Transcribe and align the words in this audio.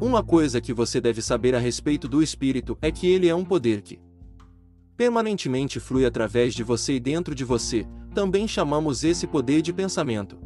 Uma 0.00 0.22
coisa 0.22 0.60
que 0.60 0.72
você 0.72 1.00
deve 1.00 1.20
saber 1.20 1.56
a 1.56 1.58
respeito 1.58 2.06
do 2.06 2.22
espírito 2.22 2.78
é 2.80 2.88
que 2.88 3.08
ele 3.08 3.28
é 3.28 3.34
um 3.34 3.44
poder 3.44 3.82
que 3.82 3.98
permanentemente 4.96 5.80
flui 5.80 6.06
através 6.06 6.54
de 6.54 6.62
você 6.62 6.94
e 6.94 7.00
dentro 7.00 7.34
de 7.34 7.44
você, 7.44 7.84
também 8.14 8.46
chamamos 8.46 9.02
esse 9.02 9.26
poder 9.26 9.60
de 9.60 9.72
pensamento. 9.72 10.38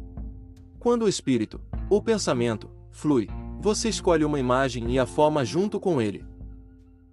Quando 0.79 1.03
o 1.03 1.09
espírito, 1.09 1.61
ou 1.89 2.01
pensamento, 2.01 2.69
flui, 2.91 3.27
você 3.59 3.89
escolhe 3.89 4.25
uma 4.25 4.39
imagem 4.39 4.91
e 4.91 4.99
a 4.99 5.05
forma 5.05 5.45
junto 5.45 5.79
com 5.79 6.01
ele. 6.01 6.25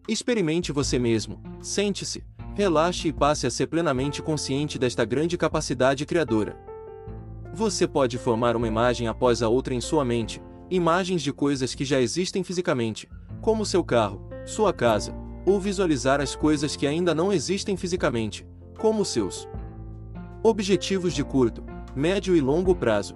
Experimente 0.08 0.72
você 0.72 0.98
mesmo, 0.98 1.42
sente-se, 1.60 2.24
relaxe 2.54 3.08
e 3.08 3.12
passe 3.12 3.46
a 3.46 3.50
ser 3.50 3.66
plenamente 3.66 4.22
consciente 4.22 4.78
desta 4.78 5.04
grande 5.04 5.36
capacidade 5.36 6.06
criadora. 6.06 6.58
Você 7.52 7.86
pode 7.86 8.16
formar 8.16 8.56
uma 8.56 8.68
imagem 8.68 9.08
após 9.08 9.42
a 9.42 9.48
outra 9.48 9.74
em 9.74 9.80
sua 9.80 10.04
mente, 10.04 10.42
imagens 10.70 11.22
de 11.22 11.32
coisas 11.32 11.74
que 11.74 11.84
já 11.84 12.00
existem 12.00 12.44
fisicamente, 12.44 13.08
como 13.40 13.66
seu 13.66 13.82
carro, 13.82 14.22
sua 14.46 14.72
casa, 14.72 15.14
ou 15.44 15.58
visualizar 15.58 16.20
as 16.20 16.36
coisas 16.36 16.76
que 16.76 16.86
ainda 16.86 17.14
não 17.14 17.32
existem 17.32 17.76
fisicamente, 17.76 18.46
como 18.78 19.04
seus 19.04 19.48
objetivos 20.42 21.12
de 21.12 21.24
curto, 21.24 21.62
médio 21.94 22.36
e 22.36 22.40
longo 22.40 22.74
prazo. 22.74 23.14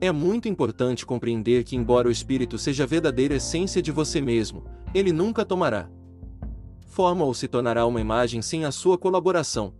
É 0.00 0.12
muito 0.12 0.48
importante 0.48 1.04
compreender 1.04 1.64
que, 1.64 1.74
embora 1.74 2.06
o 2.06 2.12
espírito 2.12 2.58
seja 2.58 2.84
a 2.84 2.86
verdadeira 2.86 3.34
essência 3.34 3.82
de 3.82 3.90
você 3.90 4.20
mesmo, 4.20 4.64
ele 4.94 5.12
nunca 5.12 5.44
tomará 5.44 5.88
forma 6.98 7.24
ou 7.24 7.32
se 7.32 7.46
tornará 7.46 7.86
uma 7.86 8.00
imagem 8.00 8.42
sem 8.42 8.64
a 8.64 8.72
sua 8.72 8.98
colaboração. 8.98 9.72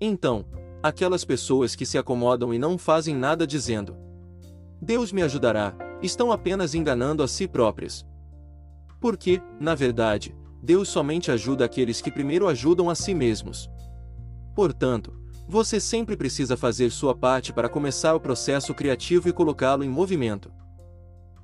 Então, 0.00 0.46
aquelas 0.82 1.22
pessoas 1.22 1.76
que 1.76 1.84
se 1.84 1.98
acomodam 1.98 2.54
e 2.54 2.58
não 2.58 2.78
fazem 2.78 3.14
nada 3.14 3.46
dizendo: 3.46 3.94
Deus 4.80 5.12
me 5.12 5.20
ajudará, 5.20 5.74
estão 6.02 6.32
apenas 6.32 6.74
enganando 6.74 7.22
a 7.22 7.28
si 7.28 7.46
próprias. 7.48 8.06
Porque, 9.00 9.40
na 9.58 9.74
verdade, 9.74 10.34
Deus 10.62 10.88
somente 10.88 11.30
ajuda 11.30 11.64
aqueles 11.64 12.00
que 12.00 12.10
primeiro 12.10 12.46
ajudam 12.46 12.90
a 12.90 12.94
si 12.94 13.14
mesmos. 13.14 13.70
Portanto, 14.54 15.12
você 15.48 15.80
sempre 15.80 16.16
precisa 16.16 16.56
fazer 16.56 16.90
sua 16.90 17.14
parte 17.14 17.52
para 17.52 17.68
começar 17.68 18.14
o 18.14 18.20
processo 18.20 18.74
criativo 18.74 19.28
e 19.28 19.32
colocá-lo 19.32 19.82
em 19.82 19.88
movimento. 19.88 20.52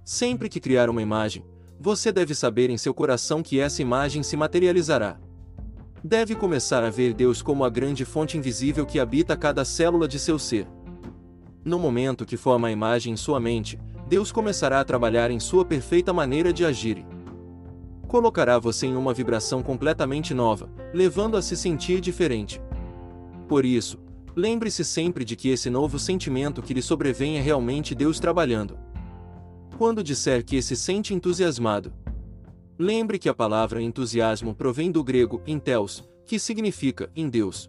Sempre 0.04 0.48
que 0.48 0.60
criar 0.60 0.88
uma 0.88 1.02
imagem, 1.02 1.44
você 1.80 2.12
deve 2.12 2.34
saber 2.34 2.70
em 2.70 2.78
seu 2.78 2.94
coração 2.94 3.42
que 3.42 3.58
essa 3.58 3.82
imagem 3.82 4.22
se 4.22 4.36
materializará. 4.36 5.18
Deve 6.04 6.36
começar 6.36 6.84
a 6.84 6.90
ver 6.90 7.14
Deus 7.14 7.42
como 7.42 7.64
a 7.64 7.68
grande 7.68 8.04
fonte 8.04 8.38
invisível 8.38 8.86
que 8.86 9.00
habita 9.00 9.36
cada 9.36 9.64
célula 9.64 10.06
de 10.06 10.18
seu 10.18 10.38
ser. 10.38 10.68
No 11.64 11.78
momento 11.78 12.24
que 12.24 12.36
forma 12.36 12.68
a 12.68 12.70
imagem 12.70 13.12
em 13.12 13.16
sua 13.16 13.40
mente, 13.40 13.76
Deus 14.08 14.30
começará 14.30 14.80
a 14.80 14.84
trabalhar 14.84 15.32
em 15.32 15.40
sua 15.40 15.64
perfeita 15.64 16.12
maneira 16.12 16.52
de 16.52 16.64
agir. 16.64 17.04
Colocará 18.06 18.56
você 18.56 18.86
em 18.86 18.94
uma 18.94 19.12
vibração 19.12 19.64
completamente 19.64 20.32
nova, 20.32 20.70
levando 20.94 21.36
a 21.36 21.42
se 21.42 21.56
sentir 21.56 22.00
diferente. 22.00 22.60
Por 23.48 23.64
isso, 23.64 23.98
lembre-se 24.36 24.84
sempre 24.84 25.24
de 25.24 25.34
que 25.34 25.48
esse 25.48 25.68
novo 25.68 25.98
sentimento 25.98 26.62
que 26.62 26.72
lhe 26.72 26.82
sobrevém 26.82 27.36
é 27.36 27.40
realmente 27.40 27.96
Deus 27.96 28.20
trabalhando. 28.20 28.78
Quando 29.76 30.04
disser 30.04 30.44
que 30.44 30.62
se 30.62 30.76
sente 30.76 31.12
entusiasmado, 31.12 31.92
lembre 32.78 33.18
que 33.18 33.28
a 33.28 33.34
palavra 33.34 33.82
entusiasmo 33.82 34.54
provém 34.54 34.92
do 34.92 35.02
grego 35.02 35.42
enteos, 35.46 36.08
que 36.24 36.38
significa 36.38 37.10
em 37.16 37.28
Deus. 37.28 37.68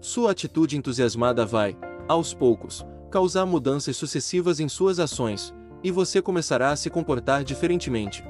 Sua 0.00 0.30
atitude 0.30 0.76
entusiasmada 0.76 1.44
vai, 1.44 1.76
aos 2.08 2.32
poucos, 2.32 2.84
causar 3.12 3.46
mudanças 3.46 3.96
sucessivas 3.96 4.58
em 4.58 4.68
suas 4.68 4.98
ações, 4.98 5.54
e 5.84 5.90
você 5.90 6.20
começará 6.20 6.70
a 6.70 6.76
se 6.76 6.90
comportar 6.90 7.44
diferentemente. 7.44 8.24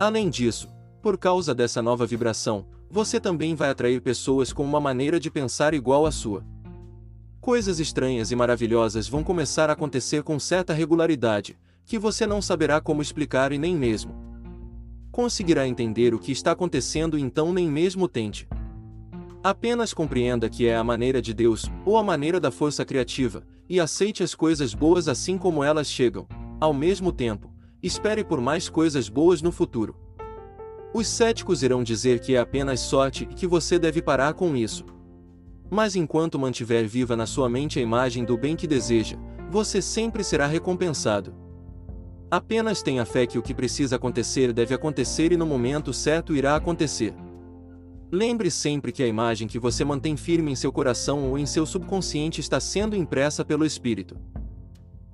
Além 0.00 0.28
disso, 0.28 0.68
por 1.00 1.16
causa 1.16 1.54
dessa 1.54 1.80
nova 1.80 2.04
vibração, 2.06 2.66
você 2.90 3.20
também 3.20 3.54
vai 3.54 3.70
atrair 3.70 4.00
pessoas 4.00 4.52
com 4.52 4.64
uma 4.64 4.80
maneira 4.80 5.20
de 5.20 5.30
pensar 5.30 5.74
igual 5.74 6.06
à 6.06 6.10
sua. 6.10 6.44
Coisas 7.40 7.78
estranhas 7.78 8.30
e 8.30 8.36
maravilhosas 8.36 9.06
vão 9.06 9.22
começar 9.22 9.70
a 9.70 9.74
acontecer 9.74 10.22
com 10.22 10.38
certa 10.40 10.72
regularidade, 10.72 11.58
que 11.84 11.98
você 11.98 12.26
não 12.26 12.40
saberá 12.40 12.80
como 12.80 13.02
explicar 13.02 13.52
e 13.52 13.58
nem 13.58 13.76
mesmo 13.76 14.32
conseguirá 15.12 15.68
entender 15.68 16.14
o 16.14 16.18
que 16.18 16.32
está 16.32 16.52
acontecendo 16.52 17.18
então 17.18 17.52
nem 17.52 17.68
mesmo 17.70 18.08
tente. 18.08 18.48
Apenas 19.44 19.92
compreenda 19.92 20.48
que 20.48 20.66
é 20.66 20.74
a 20.74 20.82
maneira 20.82 21.20
de 21.20 21.34
Deus, 21.34 21.70
ou 21.84 21.98
a 21.98 22.02
maneira 22.02 22.40
da 22.40 22.50
força 22.50 22.84
criativa, 22.84 23.44
e 23.68 23.80
aceite 23.80 24.22
as 24.22 24.34
coisas 24.34 24.74
boas 24.74 25.08
assim 25.08 25.38
como 25.38 25.64
elas 25.64 25.88
chegam. 25.88 26.26
Ao 26.60 26.72
mesmo 26.72 27.12
tempo, 27.12 27.52
espere 27.82 28.24
por 28.24 28.40
mais 28.40 28.68
coisas 28.68 29.08
boas 29.08 29.42
no 29.42 29.50
futuro. 29.50 29.96
Os 30.94 31.08
céticos 31.08 31.62
irão 31.62 31.82
dizer 31.82 32.20
que 32.20 32.34
é 32.34 32.38
apenas 32.38 32.80
sorte 32.80 33.26
e 33.30 33.34
que 33.34 33.46
você 33.46 33.78
deve 33.78 34.02
parar 34.02 34.34
com 34.34 34.54
isso. 34.54 34.84
Mas 35.70 35.96
enquanto 35.96 36.38
mantiver 36.38 36.86
viva 36.86 37.16
na 37.16 37.24
sua 37.24 37.48
mente 37.48 37.78
a 37.78 37.82
imagem 37.82 38.24
do 38.24 38.36
bem 38.36 38.54
que 38.54 38.66
deseja, 38.66 39.16
você 39.50 39.80
sempre 39.80 40.22
será 40.22 40.46
recompensado. 40.46 41.34
Apenas 42.30 42.82
tenha 42.82 43.04
fé 43.04 43.26
que 43.26 43.38
o 43.38 43.42
que 43.42 43.54
precisa 43.54 43.96
acontecer 43.96 44.52
deve 44.52 44.74
acontecer 44.74 45.32
e 45.32 45.36
no 45.36 45.46
momento 45.46 45.92
certo 45.92 46.34
irá 46.34 46.56
acontecer. 46.56 47.14
Lembre 48.14 48.50
sempre 48.50 48.92
que 48.92 49.02
a 49.02 49.06
imagem 49.06 49.48
que 49.48 49.58
você 49.58 49.86
mantém 49.86 50.18
firme 50.18 50.52
em 50.52 50.54
seu 50.54 50.70
coração 50.70 51.30
ou 51.30 51.38
em 51.38 51.46
seu 51.46 51.64
subconsciente 51.64 52.42
está 52.42 52.60
sendo 52.60 52.94
impressa 52.94 53.42
pelo 53.42 53.64
Espírito. 53.64 54.18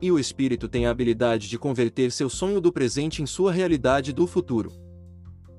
E 0.02 0.10
o 0.10 0.18
Espírito 0.18 0.68
tem 0.68 0.84
a 0.84 0.90
habilidade 0.90 1.48
de 1.48 1.56
converter 1.56 2.10
seu 2.10 2.28
sonho 2.28 2.60
do 2.60 2.72
presente 2.72 3.22
em 3.22 3.26
sua 3.26 3.52
realidade 3.52 4.12
do 4.12 4.26
futuro. 4.26 4.72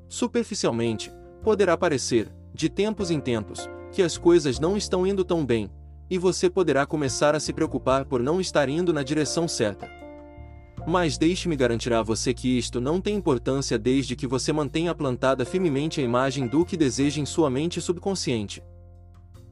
Superficialmente, 0.09 1.09
poderá 1.41 1.77
parecer, 1.77 2.29
de 2.53 2.67
tempos 2.67 3.09
em 3.09 3.21
tempos, 3.21 3.69
que 3.89 4.03
as 4.03 4.17
coisas 4.17 4.59
não 4.59 4.75
estão 4.75 5.07
indo 5.07 5.23
tão 5.23 5.45
bem, 5.45 5.71
e 6.09 6.17
você 6.17 6.49
poderá 6.49 6.85
começar 6.85 7.35
a 7.35 7.39
se 7.39 7.53
preocupar 7.53 8.03
por 8.03 8.21
não 8.21 8.41
estar 8.41 8.67
indo 8.67 8.91
na 8.91 9.01
direção 9.01 9.47
certa. 9.47 9.98
Mas 10.87 11.17
deixe-me 11.17 11.55
garantir 11.55 11.93
a 11.93 12.01
você 12.01 12.33
que 12.33 12.57
isto 12.57 12.79
não 12.79 12.99
tem 12.99 13.15
importância 13.15 13.77
desde 13.77 14.15
que 14.15 14.25
você 14.25 14.51
mantenha 14.51 14.95
plantada 14.95 15.45
firmemente 15.45 15.99
a 15.99 16.03
imagem 16.03 16.47
do 16.47 16.65
que 16.65 16.77
deseja 16.77 17.21
em 17.21 17.25
sua 17.25 17.49
mente 17.49 17.81
subconsciente. 17.81 18.63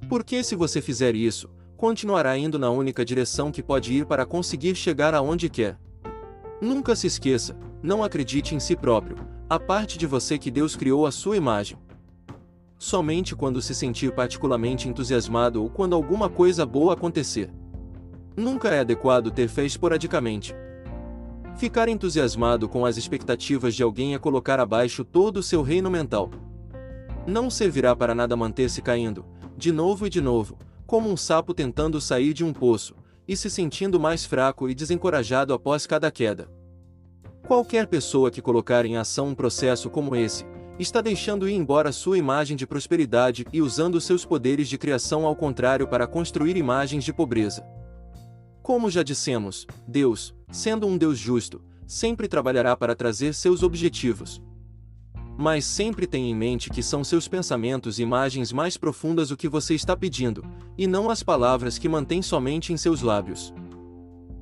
Porque 0.10 0.44
se 0.44 0.56
você 0.56 0.82
fizer 0.82 1.16
isso, 1.16 1.50
continuará 1.76 2.38
indo 2.38 2.58
na 2.58 2.70
única 2.70 3.06
direção 3.06 3.52
que 3.52 3.62
pode 3.62 3.94
ir 3.94 4.06
para 4.06 4.26
conseguir 4.26 4.76
chegar 4.76 5.14
aonde 5.14 5.50
quer. 5.50 5.78
Nunca 6.62 6.96
se 6.96 7.08
esqueça, 7.08 7.56
não 7.84 8.04
acredite 8.04 8.56
em 8.56 8.60
si 8.60 8.76
próprio, 8.76 9.18
a 9.50 9.60
parte 9.60 9.98
de 9.98 10.08
você 10.08 10.38
que 10.38 10.50
Deus 10.50 10.76
criou 10.76 11.06
a 11.06 11.12
sua 11.12 11.38
imagem. 11.38 11.78
Somente 12.80 13.36
quando 13.36 13.62
se 13.62 13.74
sentir 13.76 14.14
particularmente 14.14 14.88
entusiasmado 14.88 15.62
ou 15.62 15.70
quando 15.70 15.96
alguma 15.96 16.30
coisa 16.30 16.66
boa 16.66 16.94
acontecer. 16.94 17.52
Nunca 18.36 18.70
é 18.70 18.80
adequado 18.80 19.32
ter 19.32 19.48
fé 19.48 19.66
esporadicamente. 19.66 20.56
Ficar 21.57 21.90
entusiasmado 21.90 22.69
com 22.69 22.85
as 22.85 22.97
expectativas 22.97 23.73
de 23.73 23.81
alguém 23.81 24.13
é 24.13 24.19
colocar 24.19 24.59
abaixo 24.59 25.03
todo 25.03 25.38
o 25.38 25.44
seu 25.44 25.63
reino 25.63 25.90
mental. 25.90 26.29
Não 27.25 27.50
servirá 27.50 27.95
para 27.95 28.13
nada 28.13 28.38
manter-se 28.38 28.79
caindo, 28.79 29.25
de 29.57 29.72
novo 29.72 30.06
e 30.06 30.09
de 30.09 30.22
novo, 30.22 30.56
como 30.85 31.09
um 31.09 31.18
sapo 31.18 31.56
tentando 31.56 32.00
sair 32.00 32.31
de 32.31 32.45
um 32.45 32.53
poço, 32.53 32.95
e 33.28 33.35
se 33.35 33.50
sentindo 33.50 34.00
mais 34.00 34.23
fraco 34.23 34.69
e 34.69 34.75
desencorajado 34.75 35.51
após 35.51 35.88
cada 35.88 36.12
queda. 36.12 36.47
Qualquer 37.47 37.88
pessoa 37.88 38.29
que 38.29 38.41
colocar 38.41 38.85
em 38.85 38.95
ação 38.95 39.29
um 39.29 39.35
processo 39.35 39.89
como 39.89 40.16
esse, 40.16 40.45
está 40.78 41.01
deixando 41.01 41.50
ir 41.50 41.56
embora 41.56 41.91
sua 41.91 42.19
imagem 42.19 42.56
de 42.56 42.68
prosperidade 42.68 43.47
e 43.51 43.63
usando 43.63 44.00
seus 44.00 44.24
poderes 44.24 44.69
de 44.69 44.78
criação 44.78 45.25
ao 45.25 45.35
contrário 45.35 45.88
para 45.88 46.06
construir 46.06 46.56
imagens 46.56 47.03
de 47.03 47.12
pobreza. 47.12 47.66
Como 48.62 48.91
já 48.91 49.01
dissemos, 49.01 49.66
Deus, 49.88 50.37
sendo 50.50 50.88
um 50.88 50.98
Deus 50.98 51.18
justo, 51.18 51.62
sempre 51.86 52.27
trabalhará 52.27 52.75
para 52.75 52.95
trazer 52.95 53.33
seus 53.33 53.63
objetivos. 53.63 54.42
Mas 55.38 55.66
sempre 55.66 56.07
tenha 56.07 56.30
em 56.30 56.36
mente 56.36 56.69
que 56.69 56.81
são 56.81 57.04
seus 57.04 57.27
pensamentos 57.27 58.00
e 58.00 58.04
imagens 58.04 58.51
mais 58.51 58.75
profundas 58.75 59.30
o 59.30 59.38
que 59.38 59.48
você 59.48 59.75
está 59.75 59.95
pedindo, 59.95 60.44
e 60.77 60.88
não 60.88 61.10
as 61.10 61.22
palavras 61.22 61.77
que 61.77 61.88
mantém 61.88 62.22
somente 62.22 62.74
em 62.74 62.77
seus 62.77 63.01
lábios. 63.01 63.54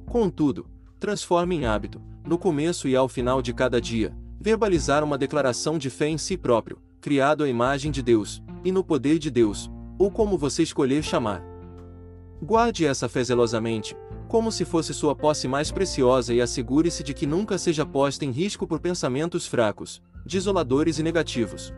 Contudo, 0.06 0.68
transforme 1.00 1.56
em 1.56 1.66
hábito, 1.66 2.02
no 2.26 2.38
começo 2.38 2.88
e 2.88 2.96
ao 2.96 3.10
final 3.10 3.42
de 3.42 3.54
cada 3.54 3.82
dia, 3.82 4.16
verbalizar 4.40 5.04
uma 5.04 5.18
declaração 5.18 5.78
de 5.78 5.90
fé 5.90 6.08
em 6.08 6.18
si 6.18 6.38
próprio, 6.38 6.80
criado 7.02 7.44
à 7.44 7.50
imagem 7.50 7.92
de 7.92 8.02
Deus, 8.02 8.42
e 8.64 8.72
no 8.72 8.84
poder 8.84 9.20
de 9.20 9.30
Deus, 9.30 9.70
ou 10.00 10.10
como 10.10 10.38
você 10.38 10.64
escolher 10.64 11.04
chamar. 11.04 11.44
Guarde 12.42 12.86
essa 12.86 13.10
fé 13.10 13.24
zelosamente, 13.24 13.96
como 14.28 14.52
se 14.52 14.66
fosse 14.66 14.94
sua 14.94 15.16
posse 15.16 15.48
mais 15.48 15.72
preciosa 15.72 16.34
e 16.34 16.42
assegure-se 16.42 17.04
de 17.04 17.14
que 17.14 17.26
nunca 17.26 17.58
seja 17.58 17.86
posta 17.86 18.26
em 18.26 18.32
risco 18.32 18.68
por 18.68 18.80
pensamentos 18.80 19.46
fracos, 19.46 20.02
desoladores 20.26 21.00
e 21.00 21.04
negativos. 21.04 21.74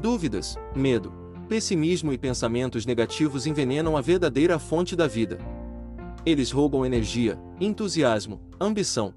Dúvidas, 0.00 0.56
medo, 0.74 1.12
pessimismo 1.48 2.12
e 2.12 2.18
pensamentos 2.18 2.86
negativos 2.86 3.46
envenenam 3.46 3.96
a 3.96 4.00
verdadeira 4.00 4.58
fonte 4.58 4.96
da 4.96 5.06
vida. 5.06 5.38
Eles 6.24 6.50
roubam 6.50 6.86
energia, 6.86 7.38
entusiasmo, 7.60 8.40
ambição, 8.60 9.14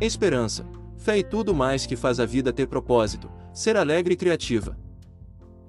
esperança, 0.00 0.66
fé 0.96 1.18
e 1.18 1.24
tudo 1.24 1.54
mais 1.54 1.86
que 1.86 1.96
faz 1.96 2.20
a 2.20 2.26
vida 2.26 2.52
ter 2.52 2.66
propósito, 2.66 3.30
ser 3.54 3.76
alegre 3.76 4.14
e 4.14 4.16
criativa. 4.16 4.76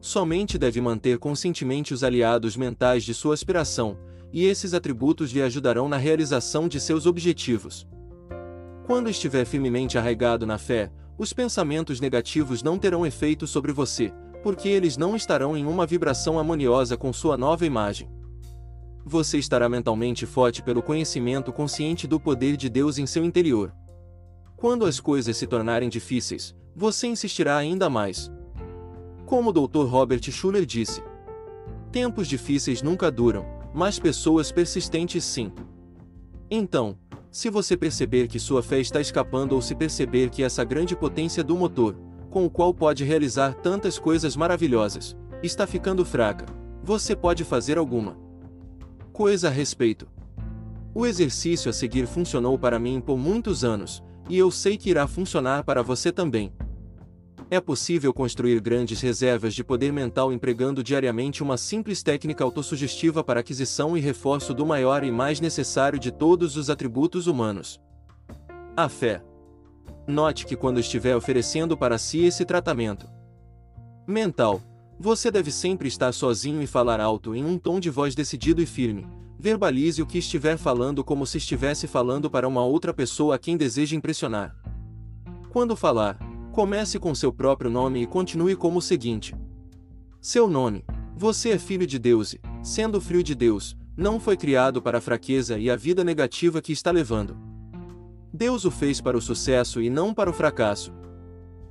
Somente 0.02 0.58
deve 0.58 0.82
manter 0.82 1.20
conscientemente 1.20 1.94
os 1.94 2.04
aliados 2.04 2.58
mentais 2.58 3.04
de 3.04 3.14
sua 3.14 3.34
aspiração, 3.34 3.98
e 4.34 4.46
esses 4.46 4.74
atributos 4.74 5.32
lhe 5.32 5.42
ajudarão 5.42 5.90
na 5.90 5.98
realização 5.98 6.68
de 6.68 6.80
seus 6.80 7.06
objetivos. 7.06 7.88
Quando 8.86 9.10
estiver 9.10 9.46
firmemente 9.46 9.98
arraigado 9.98 10.46
na 10.46 10.58
fé, 10.58 10.92
os 11.18 11.34
pensamentos 11.34 12.00
negativos 12.00 12.64
não 12.64 12.78
terão 12.78 13.06
efeito 13.06 13.46
sobre 13.46 13.72
você, 13.72 14.14
porque 14.42 14.68
eles 14.68 14.98
não 14.98 15.16
estarão 15.16 15.56
em 15.56 15.66
uma 15.66 15.86
vibração 15.86 16.40
harmoniosa 16.40 16.98
com 16.98 17.14
sua 17.14 17.38
nova 17.38 17.66
imagem. 17.66 18.10
Você 19.06 19.38
estará 19.38 19.68
mentalmente 19.68 20.26
forte 20.26 20.62
pelo 20.62 20.82
conhecimento 20.82 21.52
consciente 21.52 22.08
do 22.08 22.20
poder 22.20 22.56
de 22.56 22.70
Deus 22.70 22.98
em 22.98 23.06
seu 23.06 23.24
interior. 23.24 23.74
Quando 24.56 24.86
as 24.86 25.00
coisas 25.00 25.36
se 25.38 25.48
tornarem 25.48 25.90
difíceis, 25.90 26.56
você 26.76 27.08
insistirá 27.08 27.58
ainda 27.58 27.90
mais. 27.90 28.32
Como 29.26 29.50
o 29.50 29.54
Dr. 29.54 29.86
Robert 29.86 30.22
Schuller 30.32 30.66
disse: 30.66 31.04
Tempos 31.92 32.28
difíceis 32.28 32.82
nunca 32.82 33.12
duram, 33.12 33.46
mas 33.74 34.00
pessoas 34.00 34.52
persistentes 34.52 35.24
sim. 35.24 35.52
Então, 36.50 36.98
se 37.32 37.50
você 37.50 37.78
perceber 37.78 38.28
que 38.28 38.40
sua 38.40 38.62
fé 38.62 38.80
está 38.80 39.00
escapando 39.00 39.54
ou 39.54 39.62
se 39.62 39.74
perceber 39.74 40.30
que 40.30 40.44
essa 40.44 40.64
grande 40.66 40.96
potência 40.96 41.44
do 41.44 41.56
motor, 41.56 41.96
com 42.30 42.46
o 42.46 42.50
qual 42.50 42.74
pode 42.74 43.04
realizar 43.04 43.54
tantas 43.54 43.98
coisas 43.98 44.36
maravilhosas, 44.36 45.16
está 45.42 45.66
ficando 45.66 46.04
fraca, 46.04 46.46
você 46.84 47.16
pode 47.16 47.44
fazer 47.44 47.78
alguma 47.78 48.18
coisa 49.14 49.48
a 49.48 49.52
respeito. 49.52 50.08
O 50.94 51.06
exercício 51.06 51.70
a 51.70 51.74
seguir 51.74 52.06
funcionou 52.06 52.60
para 52.60 52.80
mim 52.80 53.00
por 53.00 53.18
muitos 53.18 53.64
anos, 53.64 54.04
e 54.30 54.38
eu 54.38 54.52
sei 54.52 54.78
que 54.78 54.90
irá 54.90 55.08
funcionar 55.08 55.64
para 55.64 55.82
você 55.82 56.12
também. 56.12 56.52
É 57.54 57.60
possível 57.60 58.14
construir 58.14 58.62
grandes 58.62 59.02
reservas 59.02 59.54
de 59.54 59.62
poder 59.62 59.92
mental 59.92 60.32
empregando 60.32 60.82
diariamente 60.82 61.44
uma 61.44 61.58
simples 61.58 62.02
técnica 62.02 62.46
autossugestiva 62.46 63.26
para 63.26 63.42
aquisição 63.42 63.98
e 63.98 64.00
reforço 64.00 64.54
do 64.54 64.66
maior 64.66 65.04
e 65.04 65.12
mais 65.12 65.42
necessário 65.42 66.00
de 66.00 66.14
todos 66.14 66.56
os 66.56 66.70
atributos 66.70 67.28
humanos: 67.28 67.78
a 68.74 68.88
fé. 68.88 69.22
Note 70.08 70.46
que 70.46 70.56
quando 70.56 70.80
estiver 70.80 71.14
oferecendo 71.14 71.76
para 71.76 71.98
si 71.98 72.24
esse 72.24 72.46
tratamento 72.46 73.06
mental, 74.08 74.62
você 74.98 75.30
deve 75.30 75.52
sempre 75.52 75.90
estar 75.90 76.14
sozinho 76.14 76.62
e 76.62 76.68
falar 76.68 77.02
alto 77.02 77.36
em 77.36 77.44
um 77.44 77.58
tom 77.58 77.82
de 77.82 77.90
voz 77.90 78.16
decidido 78.16 78.62
e 78.62 78.66
firme. 78.66 79.06
Verbalize 79.38 80.02
o 80.02 80.06
que 80.06 80.20
estiver 80.20 80.58
falando 80.58 81.04
como 81.04 81.28
se 81.28 81.38
estivesse 81.38 81.86
falando 81.86 82.30
para 82.30 82.48
uma 82.48 82.64
outra 82.64 82.94
pessoa 82.94 83.36
a 83.36 83.38
quem 83.38 83.58
deseja 83.58 83.94
impressionar. 83.94 84.56
Quando 85.50 85.76
falar, 85.76 86.18
Comece 86.52 87.00
com 87.00 87.16
seu 87.16 87.32
próprio 87.32 87.72
nome 87.72 88.02
e 88.02 88.06
continue 88.06 88.58
como 88.58 88.80
o 88.80 88.82
seguinte: 88.82 89.34
Seu 90.20 90.50
nome. 90.50 90.84
Você 91.16 91.52
é 91.52 91.58
filho 91.58 91.88
de 91.88 91.98
Deus 91.98 92.34
e, 92.34 92.42
sendo 92.62 93.00
filho 93.00 93.24
de 93.24 93.34
Deus, 93.36 93.78
não 93.96 94.20
foi 94.20 94.36
criado 94.36 94.82
para 94.82 94.98
a 94.98 95.02
fraqueza 95.02 95.58
e 95.58 95.70
a 95.70 95.76
vida 95.76 96.04
negativa 96.04 96.62
que 96.62 96.74
está 96.74 96.92
levando. 96.92 97.38
Deus 98.34 98.66
o 98.66 98.72
fez 98.72 99.00
para 99.00 99.16
o 99.16 99.22
sucesso 99.22 99.82
e 99.82 99.90
não 99.90 100.14
para 100.14 100.30
o 100.30 100.34
fracasso. 100.34 100.92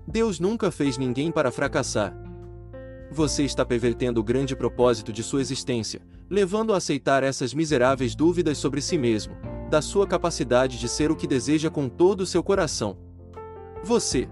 Deus 0.07 0.41
nunca 0.41 0.71
fez 0.71 0.97
ninguém 0.97 1.31
para 1.31 1.51
fracassar. 1.51 2.17
Você 3.11 3.45
está 3.45 3.67
pervertendo 3.67 4.21
o 4.21 4.25
grande 4.25 4.57
propósito 4.57 5.13
de 5.13 5.23
sua 5.23 5.41
existência, 5.41 6.01
levando 6.29 6.73
a 6.73 6.79
aceitar 6.79 7.23
essas 7.23 7.53
miseráveis 7.53 8.15
dúvidas 8.15 8.57
sobre 8.57 8.81
si 8.81 8.97
mesmo, 8.97 9.35
da 9.69 9.83
sua 9.83 10.07
capacidade 10.07 10.79
de 10.79 10.89
ser 10.89 11.11
o 11.11 11.17
que 11.17 11.27
deseja 11.27 11.69
com 11.69 11.89
todo 11.89 12.23
o 12.23 12.27
seu 12.27 12.43
coração. 12.43 12.97
Você, 13.83 14.29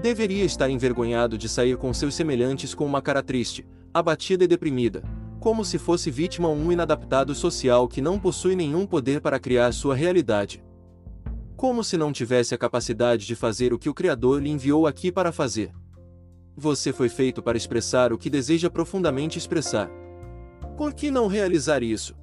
Deveria 0.00 0.44
estar 0.44 0.70
envergonhado 0.70 1.36
de 1.36 1.48
sair 1.48 1.76
com 1.76 1.92
seus 1.92 2.14
semelhantes 2.14 2.72
com 2.72 2.86
uma 2.86 3.02
cara 3.02 3.20
triste, 3.20 3.66
abatida 3.92 4.44
e 4.44 4.46
deprimida, 4.46 5.02
como 5.40 5.64
se 5.64 5.76
fosse 5.76 6.08
vítima 6.08 6.48
um 6.48 6.70
inadaptado 6.70 7.34
social 7.34 7.88
que 7.88 8.00
não 8.00 8.16
possui 8.16 8.54
nenhum 8.54 8.86
poder 8.86 9.20
para 9.20 9.40
criar 9.40 9.72
sua 9.72 9.96
realidade. 9.96 10.62
Como 11.56 11.82
se 11.82 11.96
não 11.96 12.12
tivesse 12.12 12.54
a 12.54 12.58
capacidade 12.58 13.26
de 13.26 13.34
fazer 13.34 13.72
o 13.72 13.78
que 13.78 13.88
o 13.88 13.94
Criador 13.94 14.40
lhe 14.40 14.50
enviou 14.50 14.86
aqui 14.86 15.10
para 15.10 15.32
fazer. 15.32 15.72
Você 16.56 16.92
foi 16.92 17.08
feito 17.08 17.42
para 17.42 17.58
expressar 17.58 18.12
o 18.12 18.18
que 18.18 18.30
deseja 18.30 18.70
profundamente 18.70 19.36
expressar. 19.36 19.90
Por 20.76 20.94
que 20.94 21.10
não 21.10 21.26
realizar 21.26 21.82
isso? 21.82 22.14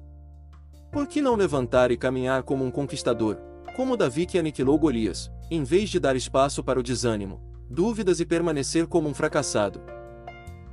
Por 0.90 1.06
que 1.06 1.20
não 1.20 1.34
levantar 1.34 1.90
e 1.90 1.96
caminhar 1.98 2.42
como 2.42 2.64
um 2.64 2.70
conquistador, 2.70 3.36
como 3.76 3.98
Davi 3.98 4.24
que 4.24 4.38
aniquilou 4.38 4.78
Golias, 4.78 5.30
em 5.50 5.62
vez 5.62 5.90
de 5.90 6.00
dar 6.00 6.16
espaço 6.16 6.64
para 6.64 6.80
o 6.80 6.82
desânimo, 6.82 7.45
dúvidas 7.68 8.20
e 8.20 8.26
permanecer 8.26 8.86
como 8.86 9.08
um 9.08 9.14
fracassado. 9.14 9.80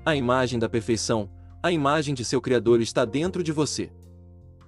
A 0.05 0.15
imagem 0.15 0.59
da 0.59 0.69
perfeição, 0.69 1.29
a 1.61 1.71
imagem 1.71 2.13
de 2.13 2.25
seu 2.25 2.41
Criador 2.41 2.81
está 2.81 3.05
dentro 3.05 3.43
de 3.43 3.51
você. 3.51 3.91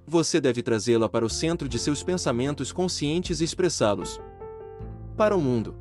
Você 0.08 0.40
deve 0.40 0.62
trazê-la 0.62 1.10
para 1.10 1.26
o 1.26 1.30
centro 1.30 1.68
de 1.68 1.80
seus 1.80 2.04
pensamentos 2.04 2.72
conscientes 2.72 3.42
e 3.42 3.44
expressá-los 3.44 4.20
para 5.18 5.36
o 5.36 5.42
mundo. 5.42 5.76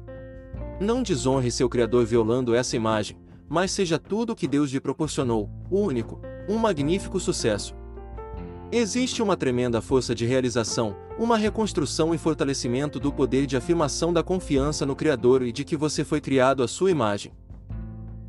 Não 0.81 1.03
desonre 1.03 1.51
seu 1.51 1.69
Criador 1.69 2.05
violando 2.05 2.55
essa 2.55 2.77
imagem, 2.77 3.17
mas 3.49 3.71
seja 3.71 3.99
tudo 3.99 4.33
o 4.33 4.37
que 4.37 4.49
Deus 4.49 4.71
lhe 4.71 4.81
proporcionou, 4.81 5.51
único, 5.71 6.21
um 6.49 6.57
magnífico 6.57 7.21
sucesso. 7.21 7.75
Existe 8.73 9.23
uma 9.23 9.37
tremenda 9.37 9.81
força 9.81 10.15
de 10.15 10.25
realização, 10.25 10.97
uma 11.19 11.37
reconstrução 11.37 12.15
e 12.15 12.19
fortalecimento 12.19 12.99
do 12.99 13.13
poder 13.13 13.47
de 13.47 13.57
afirmação 13.57 14.13
da 14.13 14.23
confiança 14.23 14.85
no 14.85 14.97
Criador 14.97 15.43
e 15.43 15.53
de 15.53 15.65
que 15.65 15.77
você 15.77 16.03
foi 16.03 16.21
criado 16.21 16.63
à 16.63 16.69
sua 16.69 16.91
imagem. 16.91 17.33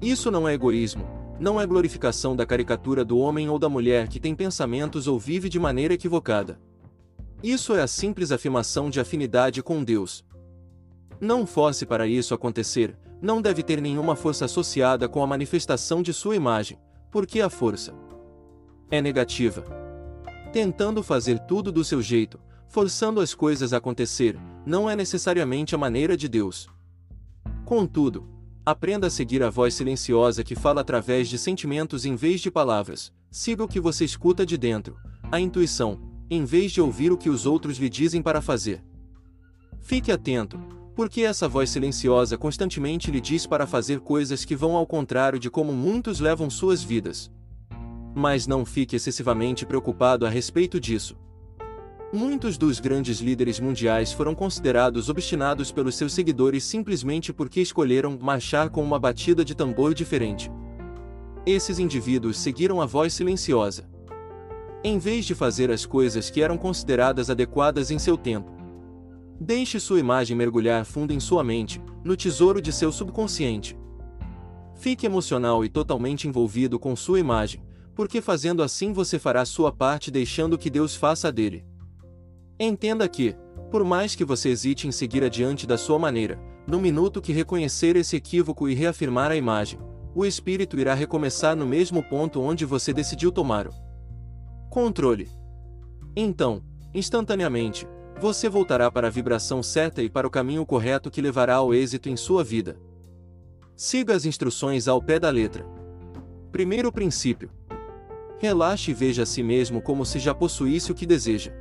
Isso 0.02 0.30
não 0.30 0.48
é 0.48 0.54
egoísmo, 0.54 1.08
não 1.40 1.60
é 1.60 1.66
glorificação 1.66 2.36
da 2.36 2.46
caricatura 2.46 3.04
do 3.04 3.18
homem 3.18 3.50
ou 3.50 3.58
da 3.58 3.70
mulher 3.70 4.08
que 4.08 4.20
tem 4.20 4.36
pensamentos 4.36 5.08
ou 5.08 5.18
vive 5.18 5.50
de 5.50 5.60
maneira 5.60 5.94
equivocada. 5.94 6.60
Isso 7.42 7.74
é 7.74 7.82
a 7.82 7.88
simples 7.88 8.32
afirmação 8.32 8.90
de 8.90 9.00
afinidade 9.00 9.64
com 9.64 9.84
Deus. 9.84 10.24
Não 11.20 11.46
force 11.46 11.86
para 11.86 12.06
isso 12.06 12.34
acontecer, 12.34 12.96
não 13.22 13.42
deve 13.42 13.64
ter 13.64 13.82
nenhuma 13.82 14.16
força 14.16 14.46
associada 14.46 15.08
com 15.08 15.24
a 15.24 15.28
manifestação 15.28 16.04
de 16.04 16.14
sua 16.14 16.36
imagem, 16.36 16.78
porque 17.10 17.42
a 17.42 17.50
força 17.50 17.96
é 18.92 19.02
negativa 19.02 19.85
tentando 20.56 21.04
fazer 21.04 21.38
tudo 21.40 21.70
do 21.70 21.84
seu 21.84 22.02
jeito, 22.02 22.40
forçando 22.70 23.20
as 23.20 23.36
coisas 23.36 23.74
a 23.74 23.78
acontecer, 23.78 24.40
não 24.66 24.90
é 24.90 24.96
necessariamente 24.96 25.76
a 25.76 25.78
maneira 25.78 26.16
de 26.16 26.30
Deus. 26.30 26.70
Contudo, 27.66 28.26
aprenda 28.66 29.08
a 29.08 29.10
seguir 29.10 29.44
a 29.44 29.50
voz 29.50 29.74
silenciosa 29.74 30.46
que 30.46 30.56
fala 30.56 30.80
através 30.80 31.28
de 31.28 31.38
sentimentos 31.38 32.06
em 32.06 32.16
vez 32.16 32.40
de 32.40 32.50
palavras, 32.50 33.12
siga 33.30 33.66
o 33.66 33.68
que 33.68 33.82
você 33.82 34.06
escuta 34.06 34.46
de 34.46 34.58
dentro, 34.58 34.96
a 35.30 35.42
intuição, 35.42 36.00
em 36.30 36.46
vez 36.46 36.72
de 36.72 36.80
ouvir 36.80 37.12
o 37.12 37.18
que 37.18 37.30
os 37.30 37.46
outros 37.46 37.78
lhe 37.78 37.90
dizem 37.90 38.22
para 38.22 38.42
fazer. 38.42 38.82
Fique 39.82 40.10
atento, 40.10 40.58
porque 40.96 41.20
essa 41.24 41.50
voz 41.50 41.70
silenciosa 41.70 42.38
constantemente 42.38 43.12
lhe 43.12 43.20
diz 43.20 43.46
para 43.46 43.68
fazer 43.68 44.00
coisas 44.00 44.46
que 44.46 44.56
vão 44.56 44.78
ao 44.78 44.88
contrário 44.88 45.38
de 45.38 45.50
como 45.50 45.74
muitos 45.74 46.22
levam 46.22 46.50
suas 46.50 46.82
vidas. 46.82 47.30
Mas 48.16 48.48
não 48.48 48.64
fique 48.64 48.96
excessivamente 48.96 49.66
preocupado 49.66 50.26
a 50.26 50.30
respeito 50.30 50.80
disso. 50.80 51.18
Muitos 52.14 52.58
dos 52.58 52.80
grandes 52.80 53.20
líderes 53.20 53.60
mundiais 53.60 54.14
foram 54.14 54.34
considerados 54.34 55.10
obstinados 55.10 55.70
pelos 55.70 55.96
seus 55.96 56.14
seguidores 56.14 56.64
simplesmente 56.64 57.34
porque 57.34 57.60
escolheram 57.60 58.18
marchar 58.22 58.70
com 58.70 58.82
uma 58.82 58.98
batida 58.98 59.44
de 59.44 59.54
tambor 59.54 59.94
diferente. 59.94 60.50
Esses 61.46 61.78
indivíduos 61.78 62.38
seguiram 62.38 62.80
a 62.80 62.86
voz 62.86 63.14
silenciosa. 63.14 63.90
Em 64.82 64.98
vez 64.98 65.26
de 65.26 65.36
fazer 65.36 65.70
as 65.70 65.86
coisas 65.86 66.30
que 66.30 66.42
eram 66.42 66.58
consideradas 66.58 67.30
adequadas 67.30 67.92
em 67.92 68.00
seu 68.00 68.16
tempo. 68.16 68.50
Deixe 69.38 69.78
sua 69.78 70.00
imagem 70.00 70.38
mergulhar 70.38 70.86
fundo 70.86 71.12
em 71.12 71.20
sua 71.20 71.44
mente, 71.44 71.82
no 72.02 72.16
tesouro 72.16 72.62
de 72.62 72.72
seu 72.72 72.94
subconsciente. 72.94 73.78
Fique 74.76 75.06
emocional 75.06 75.66
e 75.66 75.70
totalmente 75.70 76.28
envolvido 76.28 76.80
com 76.80 76.96
sua 76.96 77.20
imagem, 77.20 77.62
porque 77.96 78.22
fazendo 78.22 78.62
assim 78.62 78.92
você 78.92 79.18
fará 79.18 79.46
sua 79.46 79.72
parte 79.72 80.12
deixando 80.12 80.58
que 80.58 80.70
Deus 80.70 80.96
faça 80.96 81.30
a 81.30 81.32
dele. 81.32 81.66
Entenda 82.60 83.08
que, 83.08 83.36
por 83.72 83.84
mais 83.84 84.16
que 84.16 84.26
você 84.26 84.50
hesite 84.50 84.88
em 84.88 84.92
seguir 84.92 85.24
adiante 85.24 85.66
da 85.66 85.78
sua 85.78 85.98
maneira, 85.98 86.40
no 86.68 86.80
minuto 86.80 87.22
que 87.22 87.32
reconhecer 87.32 87.96
esse 87.96 88.16
equívoco 88.16 88.68
e 88.68 88.74
reafirmar 88.74 89.32
a 89.32 89.36
imagem, 89.36 89.80
o 90.14 90.26
espírito 90.26 90.80
irá 90.80 90.94
recomeçar 90.94 91.56
no 91.56 91.66
mesmo 91.66 92.04
ponto 92.04 92.42
onde 92.42 92.66
você 92.66 92.94
decidiu 92.94 93.32
tomar 93.32 93.68
o 93.68 93.74
controle. 94.70 95.30
Então, 96.16 96.64
instantaneamente, 96.94 97.88
você 98.20 98.48
voltará 98.48 98.90
para 98.90 99.08
a 99.08 99.12
vibração 99.12 99.62
certa 99.62 100.02
e 100.02 100.10
para 100.10 100.26
o 100.26 100.30
caminho 100.30 100.66
correto 100.66 101.12
que 101.12 101.22
levará 101.22 101.56
ao 101.56 101.74
êxito 101.74 102.10
em 102.10 102.16
sua 102.16 102.44
vida. 102.44 102.78
Siga 103.76 104.16
as 104.16 104.26
instruções 104.26 104.88
ao 104.88 105.02
pé 105.02 105.20
da 105.20 105.30
letra. 105.30 105.66
Primeiro 106.52 106.92
princípio: 106.92 107.50
Relaxe 108.38 108.92
e 108.92 108.94
veja 108.94 109.24
a 109.24 109.26
si 109.26 109.42
mesmo 109.42 109.82
como 109.82 110.06
se 110.06 110.20
já 110.20 110.34
possuísse 110.34 110.92
o 110.92 110.96
que 110.96 111.06
deseja. 111.06 111.54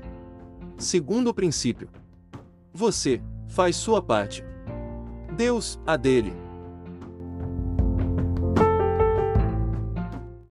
Segundo 0.77 1.33
princípio: 1.33 1.89
você 2.73 3.23
faz 3.49 3.77
sua 3.77 4.03
parte. 4.03 4.45
Deus, 5.37 5.79
a 5.87 5.97
dele. 5.97 6.33